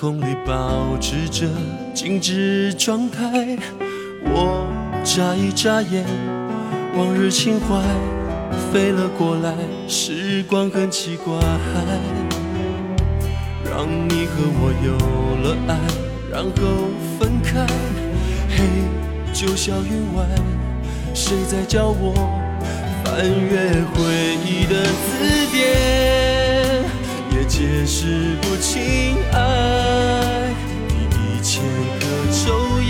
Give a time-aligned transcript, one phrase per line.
[0.00, 1.46] 空里保持着
[1.92, 3.58] 静止状态，
[4.24, 4.66] 我
[5.04, 6.06] 眨一眨眼，
[6.96, 7.76] 往日情怀
[8.72, 9.52] 飞了过来。
[9.86, 11.34] 时光很奇怪，
[13.62, 14.96] 让你和我有
[15.46, 15.76] 了爱，
[16.32, 17.66] 然后分开。
[18.48, 18.64] 嘿，
[19.34, 20.24] 九霄云外，
[21.12, 22.14] 谁在教我
[23.04, 24.00] 翻阅回
[24.46, 26.19] 忆的字典？
[27.60, 29.38] 解释不清爱，
[30.88, 31.62] 你一千
[32.00, 32.88] 个昼夜，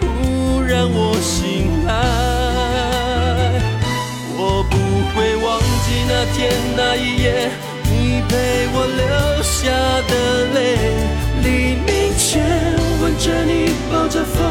[0.00, 1.92] 忽然我醒来。
[4.36, 4.74] 我不
[5.14, 5.46] 会忘
[5.84, 7.48] 记那天那一夜，
[7.84, 9.06] 你陪我流
[9.44, 9.70] 下
[10.10, 10.12] 的
[10.52, 10.58] 泪。
[11.44, 11.46] 黎
[11.86, 12.42] 明前
[13.00, 14.42] 吻着你，抱着风，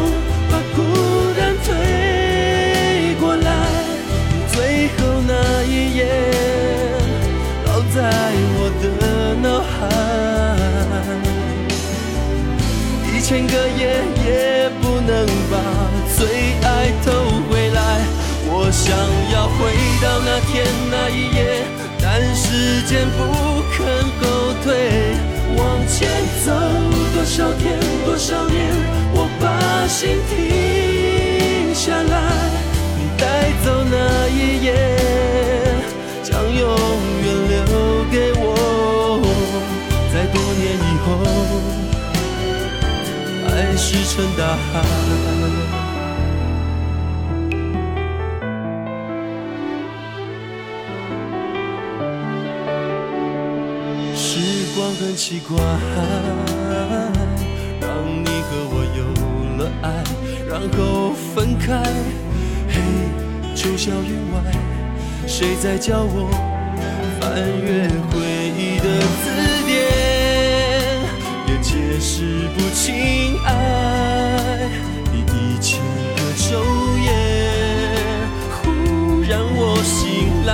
[13.34, 15.58] 千个夜也不能把
[16.16, 17.10] 最爱偷
[17.50, 17.82] 回来。
[18.46, 18.94] 我想
[19.34, 19.74] 要回
[20.04, 20.54] 到那天
[20.92, 21.66] 那一夜，
[22.00, 23.26] 但时间不
[23.74, 23.82] 肯
[24.22, 25.18] 后退。
[25.58, 26.08] 往前
[26.46, 26.54] 走
[27.16, 27.74] 多少天
[28.06, 28.70] 多少年，
[29.16, 29.50] 我把
[29.88, 32.14] 心停下来。
[33.00, 34.70] 你带走那一夜，
[36.22, 36.70] 将永
[37.26, 37.82] 远留。
[38.14, 38.53] 给我，
[43.94, 44.82] 石沉大海。
[54.16, 54.40] 时
[54.76, 55.56] 光很奇怪，
[57.80, 59.04] 让你和我有
[59.64, 59.86] 了爱，
[60.50, 61.84] 然后分开。
[62.68, 62.82] 嘿，
[63.54, 64.42] 九霄云外，
[65.28, 66.32] 谁在叫我？
[67.22, 68.18] 翻阅回
[68.58, 68.86] 忆的
[69.24, 69.26] 字，
[72.06, 73.50] 是不清爱
[75.06, 75.80] 的一千
[76.18, 76.44] 个昼
[77.02, 77.08] 夜。
[78.52, 78.62] 忽
[79.22, 80.52] 然我醒来，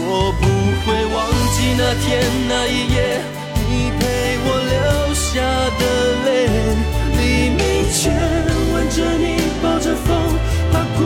[0.00, 0.42] 我不
[0.80, 1.14] 会忘
[1.52, 2.08] 记那天
[2.48, 3.20] 那一夜，
[3.68, 4.00] 你陪
[4.44, 4.80] 我流
[5.12, 5.28] 下
[5.78, 5.82] 的
[6.24, 6.26] 泪。
[7.18, 7.60] 黎明
[7.92, 8.00] 前
[8.72, 9.26] 吻着你，
[9.62, 10.08] 抱着风，
[10.72, 11.00] 把孤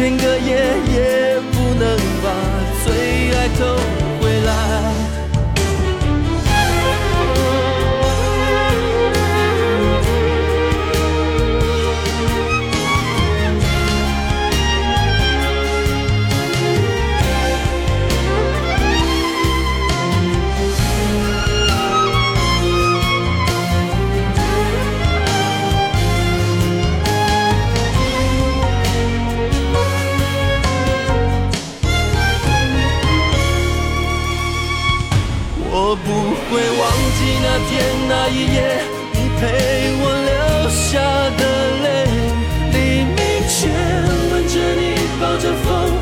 [0.00, 0.56] 千个夜
[0.94, 2.32] 也不能把
[2.82, 3.99] 最爱偷
[37.20, 37.70] 记那天
[38.08, 38.58] 那一夜
[39.12, 39.40] 你陪
[40.00, 40.88] 我流下
[41.36, 41.42] 的
[41.84, 41.86] 泪
[42.72, 43.58] 黎明前
[44.30, 44.82] 吻着你
[45.20, 45.99] 抱着风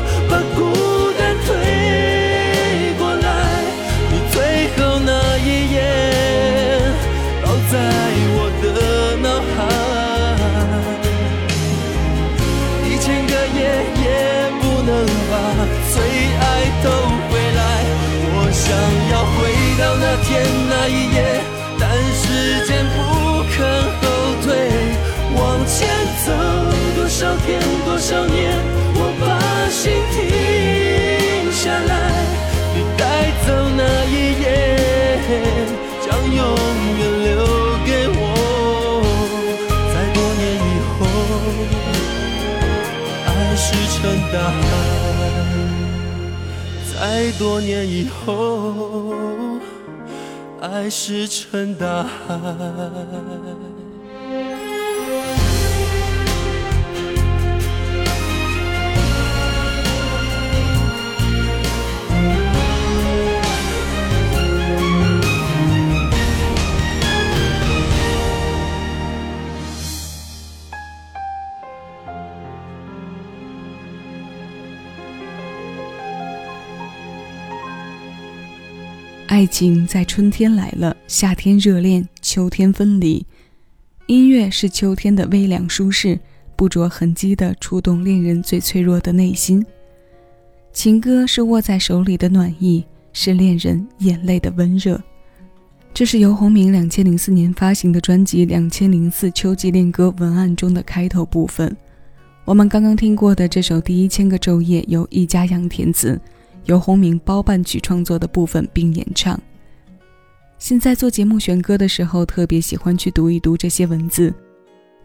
[27.45, 28.37] 天多少年，
[28.95, 29.27] 我把
[29.69, 30.17] 心停
[31.51, 31.91] 下来，
[32.73, 33.01] 你带
[33.45, 34.45] 走那一夜，
[36.01, 36.37] 将永
[36.99, 37.27] 远留
[37.85, 38.21] 给我。
[39.93, 40.99] 在多年以后，
[43.25, 43.97] 爱石沉
[44.31, 44.61] 大海。
[46.93, 46.97] 在
[47.37, 48.33] 多年以后，
[50.61, 52.09] 爱石沉大海。
[79.29, 83.23] 爱情在春天来了，夏天热恋，秋天分离。
[84.07, 86.19] 音乐是秋天的微凉舒适，
[86.55, 89.63] 不着痕迹的触动恋人最脆弱的内心。
[90.73, 92.83] 情歌是握在手里的暖意，
[93.13, 94.99] 是恋人眼泪的温热。
[95.93, 101.77] 这是游鸿明两千零四年发行的专辑《两千零四秋季恋歌》文案中的开头部分。
[102.45, 106.19] 我们刚刚听过的这首《第一千个昼夜》，由一家扬填词。
[106.69, 109.39] 由洪明包办曲创作的部分并演唱。
[110.59, 114.31] 现在做节目选歌的时候，特别喜欢去读一读这些文字。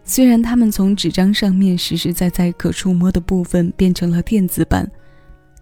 [0.03, 4.89] 虽然他们从纸张上面实实在在可触摸的部分变成了电子版，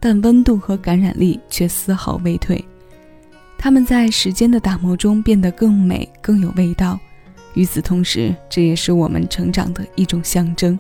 [0.02, 2.64] 但温度和感染力却丝毫未退。
[3.58, 7.00] 他们在时间的打磨中变得更美、更有味道。
[7.54, 10.78] 与此同时，这也是我们成长的一种象征。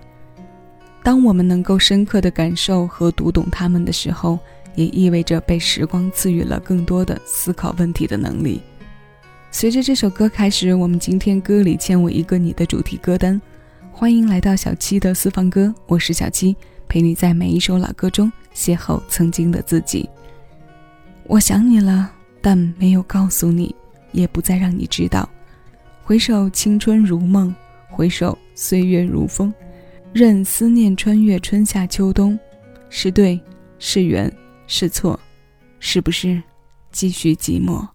[1.01, 4.37] 当我们能够深刻的感受和读懂他们的时候，
[4.75, 8.61] 也意味着被时光赐予了更多的思考问题的能力。
[9.51, 13.39] 随着这首歌开始，我们今天歌里欠我一个你的主题歌单。
[13.91, 16.55] 欢迎来到小七的私房歌，我是小七，
[16.87, 20.09] 陪你在每一首老歌中邂逅曾经的自己。
[21.25, 22.11] 我想你了，
[22.41, 23.75] 但没有告诉你，
[24.11, 25.29] 也不再让你知道。
[26.03, 27.53] 回首青春如梦，
[27.89, 29.53] 回首岁月如风，
[30.11, 32.37] 任思念穿越春夏秋冬，
[32.89, 33.39] 是对，
[33.77, 34.29] 是缘。
[34.67, 35.19] 是错，
[35.79, 36.41] 是不是
[36.91, 37.87] 继续寂寞？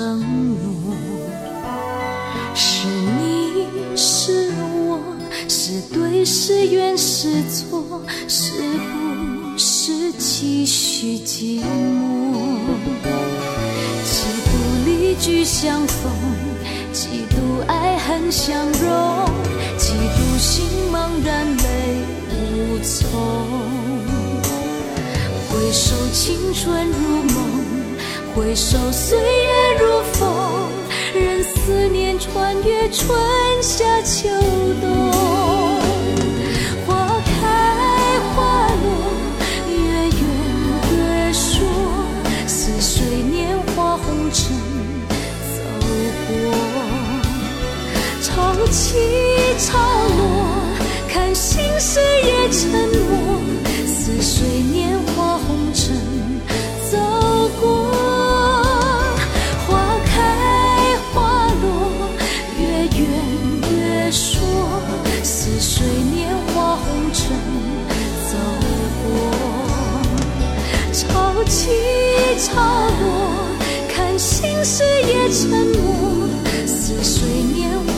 [0.00, 0.18] 承
[0.56, 0.96] 诺？
[2.54, 4.98] 是你是我，
[5.46, 11.66] 是对是缘是错，是不是继续寂寞？
[14.02, 14.48] 几度
[14.86, 16.10] 离聚相逢，
[16.94, 19.28] 几度爱恨相融，
[19.76, 21.62] 几度心茫然泪
[22.30, 23.04] 无从。
[25.50, 27.59] 回首青春如梦，
[28.34, 30.68] 回首岁月如风，
[31.12, 33.18] 任思念穿越春
[33.60, 34.28] 夏秋
[34.80, 35.49] 冬。
[67.12, 67.36] 尘
[68.30, 68.36] 走
[69.02, 69.08] 过，
[70.92, 71.70] 潮起
[72.38, 72.48] 潮
[73.00, 73.04] 落，
[73.88, 76.28] 看心事也沉默，
[76.66, 77.89] 似水面。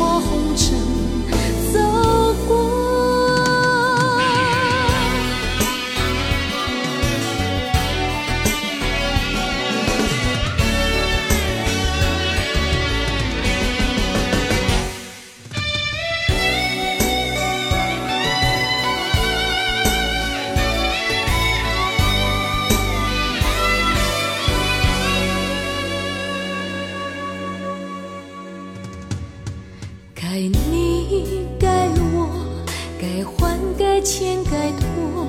[34.04, 35.28] 千该脱，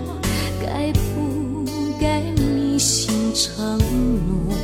[0.59, 1.63] 该不
[2.01, 4.55] 该迷信承诺？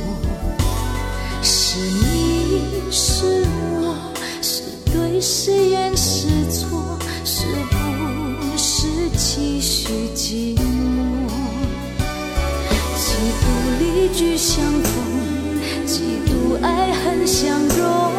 [1.42, 3.46] 是你是
[3.80, 3.94] 我，
[4.42, 4.62] 是
[4.92, 7.76] 对是缘是错，是不
[8.56, 11.28] 是继续寂寞？
[12.96, 13.06] 几
[13.40, 13.46] 度
[13.78, 14.92] 离聚相逢，
[15.86, 18.12] 几度爱恨相融，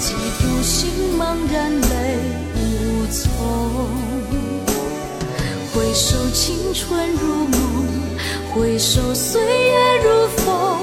[0.00, 2.18] 几度心茫然泪
[2.56, 4.17] 无从。
[5.78, 7.86] 回首青春如梦，
[8.52, 10.76] 回首岁月如风，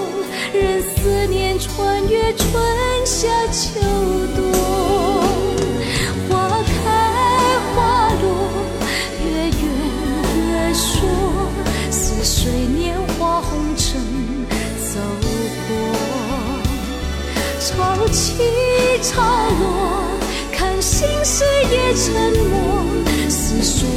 [0.54, 2.48] 任思念穿越春
[3.06, 3.82] 夏秋
[4.34, 4.54] 冬。
[6.30, 6.74] 花开
[7.76, 8.26] 花落，
[9.22, 9.60] 月圆
[10.48, 10.96] 月说，
[11.92, 14.00] 似水年华红尘
[14.80, 14.98] 走
[15.68, 15.70] 过。
[17.60, 18.24] 潮起
[19.04, 19.22] 潮
[19.60, 19.66] 落，
[20.54, 22.86] 看心事也沉默。
[23.28, 23.90] 似水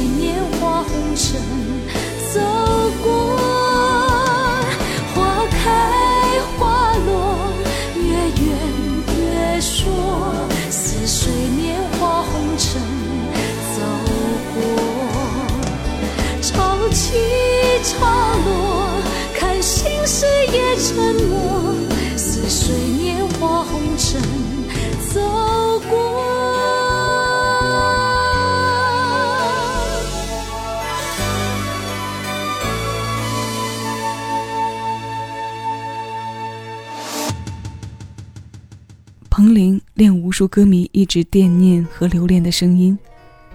[39.39, 42.99] 彭羚令无数歌迷一直惦念和留恋的声音，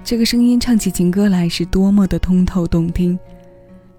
[0.02, 3.18] 这个声音唱起情歌来是多么的通透动听，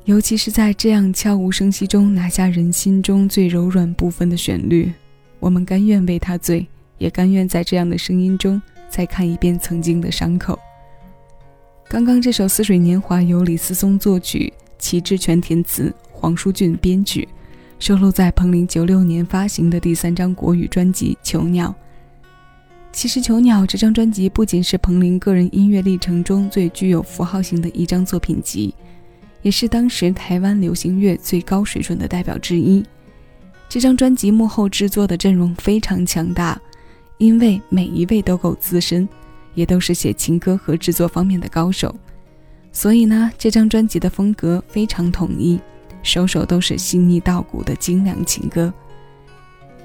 [0.05, 4.91] 尤其是在这样悄无声息中拿下人心中最柔软部分的旋律，
[5.39, 6.65] 我们甘愿为他醉，
[6.97, 10.57] 也甘愿在这样的声音中再看一遍曾经的伤口。
[11.87, 17.29] 刚刚这首《似水年华》由李思松作曲，齐志全填词，黄舒骏编曲。
[17.79, 21.69] 收录在彭羚九六年发行的第三张国语专辑《囚鸟》。
[22.91, 28.73] 其实，《囚鸟》这张专辑不仅是彭羚个人音乐历程中最具有符号性的一张作品集，
[29.41, 32.83] 也是当时台湾流行乐最高水准的代表之一。
[33.67, 36.59] 这张专辑幕后制作的阵容非常强大，
[37.17, 39.07] 因为每一位都够资深，
[39.53, 41.93] 也都是写情歌和制作方面的高手，
[42.71, 45.59] 所以呢，这张专辑的风格非常统一。
[46.05, 48.71] 首首都是细腻到骨的精良情歌。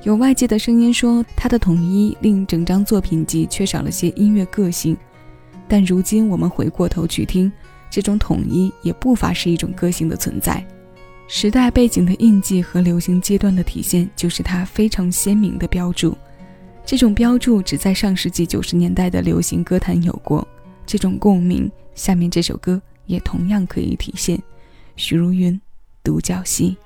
[0.02, 4.96] 有外界的声音说，他的统一令整张作品集缺少了些音乐个性。
[5.66, 7.50] 但如今我们回过头去听，
[7.90, 10.64] 这种统一也不乏是一种个性的存在。
[11.26, 16.16] 时代背景的印记和流行阶段的体现，就是它非常鲜明的标注。
[16.84, 20.46] 这种标注只在上世纪九十年代的流行歌坛有过。
[20.84, 24.38] 这种共鸣，下面这首歌也同样可以体现。
[24.96, 25.58] 许茹芸。
[26.02, 26.76] 独角戏。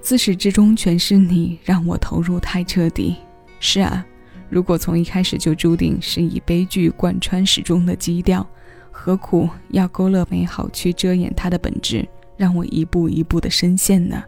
[0.00, 3.16] 自始至终全是你，让我投入太彻底。
[3.60, 4.04] 是啊，
[4.48, 8.46] 如果从一开始就注定是以悲剧贯穿始终的基调，
[8.90, 14.22] 何苦要勾勒美好去遮掩它的本质，让我一步一步的深陷呢？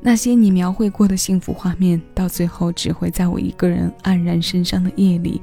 [0.00, 5.40] 那些你描绘过的幸福画面，到最后只会在我一个人黯然神伤的夜里，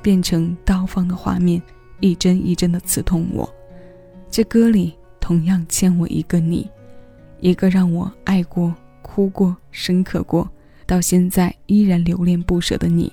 [0.00, 1.60] 变成刀锋的画面，
[2.00, 3.48] 一针一针的刺痛我。
[4.30, 6.68] 这歌里同样欠我一个你。
[7.40, 10.48] 一个让我爱过、哭过、深刻过，
[10.86, 13.12] 到现在依然留恋不舍的你。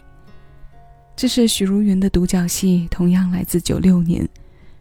[1.15, 4.27] 这是许茹芸的独角戏，同样来自九六年，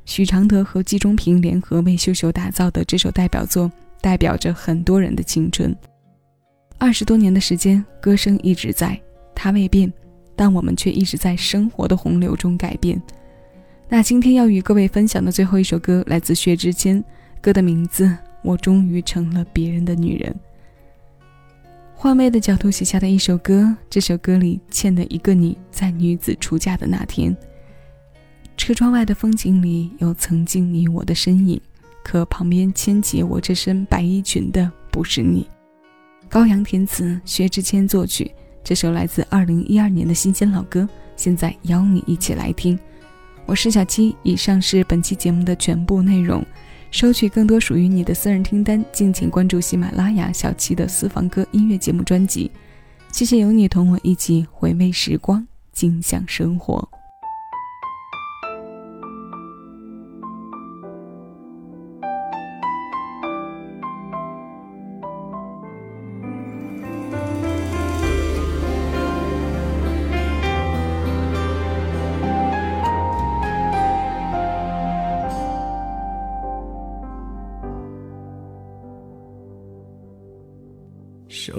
[0.04, 3.70] 许常德和季中平联合为秀秀打造的这首代表作，
[4.02, 5.74] 代表着很多人的青春。
[6.76, 9.00] 二十多年的时间，歌声一直在，
[9.35, 9.90] 它未变，
[10.37, 13.00] 但我们却一直在生活的洪流中改变。
[13.88, 17.02] 那今天要与各位分享的最后一首歌，来自薛之谦，
[17.40, 18.14] 歌的名字。
[18.46, 20.35] 我终于成了别人的女人。
[21.96, 27.37] 换位的角度写下的一首歌，这首歌里欠的一个你，在女子出嫁的那天。
[28.56, 31.61] 车窗外的风景里有曾经你我的身影，
[32.04, 35.48] 可旁边牵起我这身白衣裙的不是你。
[36.28, 38.30] 高阳填词，薛之谦作曲，
[38.62, 42.78] 这首来自二零一二年的新鲜老歌，现在邀你一起来听。
[43.44, 46.44] 我是小七，以上是本期节目的全部内容。
[46.90, 52.51] 收取更多属于你的私人听单，敬请关注喜马拉雅小七的私房歌音乐节目专辑。
[53.12, 56.88] 谢谢有你同我一起回味时光，尽享生活。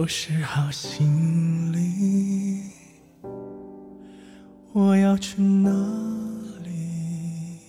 [0.08, 2.62] 拾好行李，
[4.72, 5.70] 我要去哪
[6.64, 7.60] 里？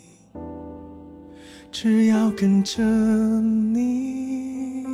[1.72, 4.86] 只要跟着你。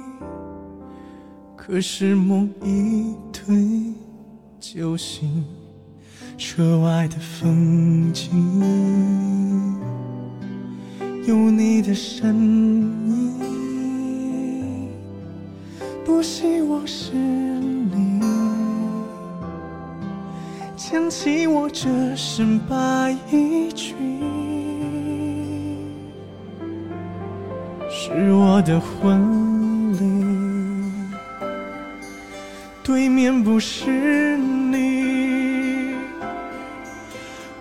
[1.54, 3.92] 可是梦一推
[4.58, 5.44] 就醒，
[6.38, 9.76] 车外的风景，
[11.26, 13.33] 有你的身影。
[16.04, 18.20] 不希望是你。
[20.76, 23.96] 牵起我这身白衣裙，
[27.88, 30.24] 是我的婚礼，
[32.82, 35.94] 对面不是你，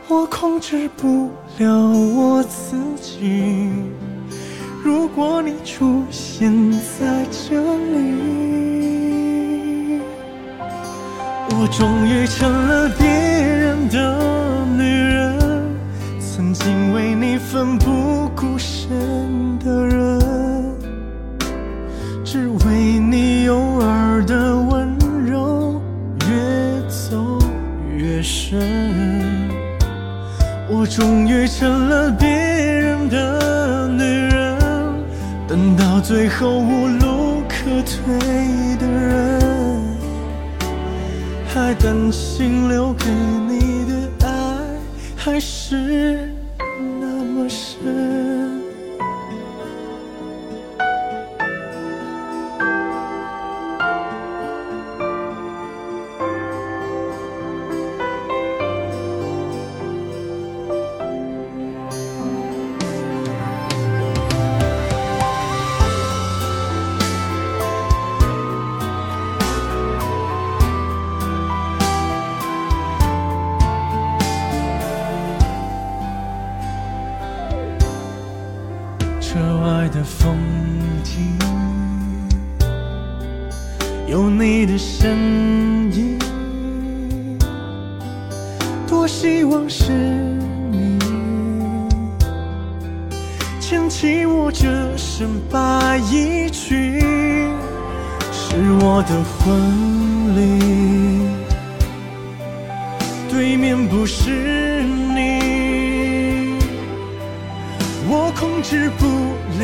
[0.09, 3.71] 我控制不了我自己。
[4.83, 8.01] 如果你出现在这里，
[11.51, 14.19] 我终于成了别人的
[14.75, 15.39] 女人，
[16.19, 20.19] 曾经为你奋不顾身的人，
[22.25, 25.81] 只为你偶尔的温柔
[26.27, 26.35] 越
[26.89, 27.39] 走
[27.95, 28.59] 越深。
[30.69, 33.52] 我终于成了别人的人，
[36.03, 39.39] 最后无路可退的人，
[41.47, 43.05] 还担心留给
[43.47, 43.85] 你
[44.19, 44.27] 的爱
[45.15, 46.32] 还是
[95.65, 96.99] 那一句，
[98.33, 99.41] 是我的婚
[100.35, 100.41] 礼，
[103.31, 104.83] 对面不是
[105.15, 106.57] 你。
[108.09, 109.07] 我控制不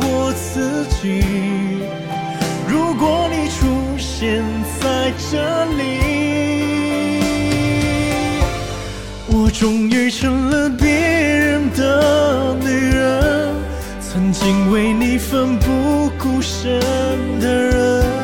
[0.00, 1.22] 我自己。
[2.66, 3.66] 如果你出
[3.98, 4.42] 现
[4.80, 5.82] 在这里，
[9.28, 12.56] 我终于成了别人的，
[14.14, 16.80] 曾经为你奋不顾身
[17.40, 18.23] 的人，